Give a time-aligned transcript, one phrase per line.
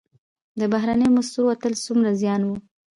[0.59, 2.49] د بهرنیو موسسو وتل څومره زیان و؟